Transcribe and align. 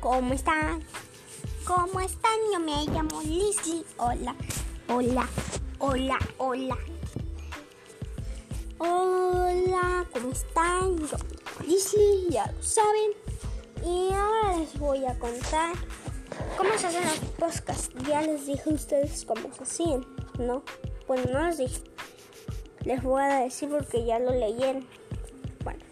¿Cómo 0.00 0.34
están? 0.34 0.82
¿Cómo 1.64 2.00
están? 2.00 2.32
Yo 2.52 2.58
me 2.58 2.84
llamo 2.86 3.22
Lizzie. 3.22 3.84
Hola, 3.96 4.34
hola, 4.88 5.28
hola, 5.78 6.18
hola. 6.38 6.76
Hola, 8.78 10.04
¿cómo 10.12 10.32
están? 10.32 10.98
Yo, 10.98 11.16
Lizzie, 11.64 12.30
ya 12.30 12.50
lo 12.50 12.62
saben. 12.62 13.12
Y 13.84 14.12
ahora 14.12 14.56
les 14.56 14.76
voy 14.80 15.06
a 15.06 15.16
contar 15.18 15.74
cómo 16.56 16.76
se 16.76 16.88
hacen 16.88 17.04
los 17.04 17.18
podcasts. 17.38 17.90
Ya 18.08 18.22
les 18.22 18.46
dije 18.46 18.68
a 18.68 18.74
ustedes 18.74 19.24
cómo 19.24 19.42
se 19.54 19.62
hacían, 19.62 20.04
¿no? 20.40 20.64
Bueno, 21.06 21.30
no 21.32 21.46
les 21.46 21.58
dije. 21.58 21.82
Les 22.84 23.00
voy 23.00 23.22
a 23.22 23.40
decir 23.40 23.68
porque 23.68 24.04
ya 24.04 24.18
lo 24.18 24.32
leyeron. 24.32 24.84
Bueno. 25.62 25.84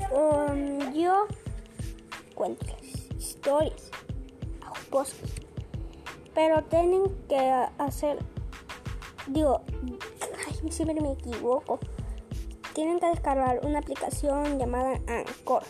Yo 0.00 0.08
cuento 2.36 2.64
las 2.66 2.82
historias, 3.18 3.90
podcasts. 4.60 5.16
Pero 6.34 6.62
tienen 6.64 7.04
que 7.28 7.38
hacer, 7.78 8.18
digo, 9.26 9.62
ay, 10.46 10.70
siempre 10.70 11.00
me 11.00 11.12
equivoco. 11.12 11.80
Tienen 12.74 13.00
que 13.00 13.06
descargar 13.06 13.60
una 13.64 13.78
aplicación 13.78 14.58
llamada 14.58 15.00
Anchor. 15.08 15.62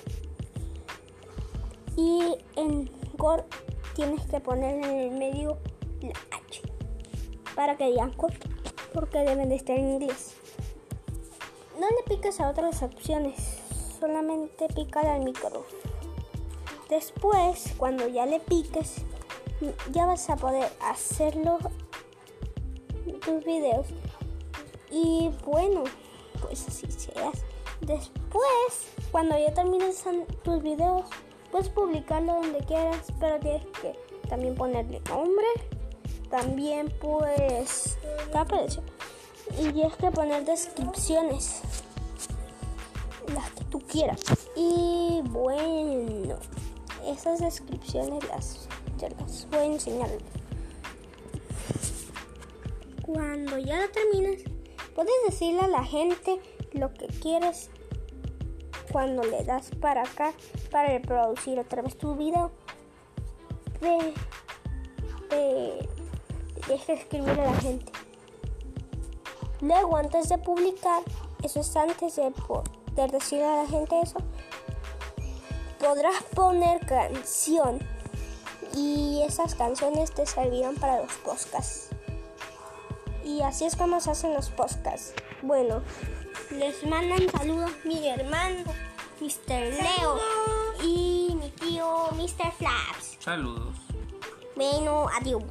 Y 1.97 2.37
en 2.57 2.91
Anchor 3.13 3.47
tienes 3.95 4.27
que 4.27 4.41
poner 4.41 4.85
en 4.85 4.85
el 4.85 5.11
medio 5.13 5.57
la 6.03 6.11
H 6.37 6.63
para 7.55 7.77
que 7.77 7.87
diga 7.87 8.03
Anchor, 8.03 8.33
porque 8.93 9.19
deben 9.21 9.49
de 9.49 9.55
estar 9.55 9.79
en 9.79 9.93
inglés. 9.93 10.35
No 11.79 11.87
le 11.87 12.17
piques 12.17 12.41
a 12.41 12.51
otras 12.51 12.83
opciones, 12.83 13.37
solamente 14.01 14.67
pícale 14.75 15.11
al 15.11 15.23
micrófono. 15.23 15.86
Después, 16.89 17.75
cuando 17.77 18.07
ya 18.09 18.27
le 18.27 18.41
piques, 18.41 18.97
ya 19.91 20.07
vas 20.07 20.29
a 20.31 20.37
poder 20.37 20.71
hacerlo 20.81 21.59
tus 23.25 23.45
videos. 23.45 23.87
Y 24.91 25.31
bueno, 25.45 25.85
pues 26.41 26.69
así 26.69 26.91
se 26.91 27.13
hace. 27.21 27.45
Después, 27.81 28.93
cuando 29.11 29.39
ya 29.39 29.53
termines 29.53 30.05
tus 30.43 30.63
videos, 30.63 31.07
puedes 31.51 31.69
publicarlo 31.69 32.35
donde 32.35 32.59
quieras, 32.61 33.13
pero 33.19 33.39
tienes 33.41 33.67
que 33.83 33.99
también 34.29 34.55
ponerle 34.55 35.01
nombre. 35.09 35.47
También 36.31 36.93
pues, 37.01 37.99
¿qué 38.31 38.39
aparece? 38.39 38.81
Y 39.59 39.73
tienes 39.73 39.97
que 39.97 40.11
poner 40.11 40.45
descripciones, 40.45 41.63
las 43.33 43.51
que 43.51 43.65
tú 43.65 43.81
quieras. 43.81 44.21
Y 44.57 45.21
bueno, 45.25 46.37
esas 47.07 47.41
descripciones 47.41 48.27
las, 48.29 48.69
las 49.01 49.49
voy 49.51 49.59
a 49.59 49.65
enseñar. 49.65 50.11
Cuando 53.05 53.59
ya 53.59 53.81
lo 53.81 53.89
termines, 53.91 54.45
puedes 54.95 55.15
decirle 55.27 55.61
a 55.61 55.69
la 55.69 55.85
gente 55.85 56.41
lo 56.73 56.93
que 56.93 57.07
quieres 57.07 57.71
cuando 58.91 59.23
le 59.23 59.45
das 59.45 59.71
para 59.81 60.03
acá 60.03 60.33
para 60.71 60.89
reproducir 60.89 61.59
otra 61.59 61.83
vez 61.83 61.97
tu 61.97 62.15
video. 62.17 62.51
De, 63.81 64.15
de, 65.31 65.89
tienes 66.67 66.85
que 66.85 66.93
escribirle 66.95 67.43
a 67.43 67.53
la 67.53 67.61
gente. 67.61 67.93
Luego, 69.61 69.97
antes 69.97 70.29
de 70.29 70.39
publicar, 70.39 71.03
eso 71.43 71.61
es 71.61 71.77
antes 71.77 72.17
de 72.17 72.31
poder 72.31 73.11
decirle 73.11 73.45
a 73.45 73.63
la 73.63 73.69
gente 73.69 74.01
eso, 74.01 74.19
podrás 75.87 76.21
poner 76.35 76.85
canción 76.85 77.79
y 78.75 79.23
esas 79.25 79.55
canciones 79.55 80.11
te 80.13 80.27
servirán 80.27 80.75
para 80.75 81.01
los 81.01 81.13
podcasts. 81.13 81.91
Y 83.25 83.43
así 83.43 83.67
es 83.67 83.77
como 83.77 84.01
se 84.01 84.11
hacen 84.11 84.35
los 84.35 84.51
podcasts. 84.51 85.15
Bueno, 85.43 85.83
les 86.51 86.85
mandan 86.85 87.31
saludos 87.31 87.71
mi 87.85 88.09
hermano, 88.09 88.65
Mr. 89.21 89.75
Leo 89.81 90.19
y 90.83 91.37
mi 91.41 91.51
tío, 91.51 92.09
Mr. 92.17 92.51
Flaps. 92.59 93.19
Saludos. 93.21 93.77
Bueno, 94.57 95.07
adiós. 95.17 95.45